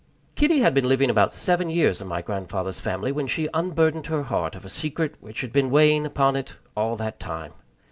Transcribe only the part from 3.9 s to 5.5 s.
her heart of a secret which